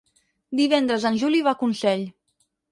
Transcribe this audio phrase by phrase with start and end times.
[0.59, 2.05] Divendres en Juli va a Consell.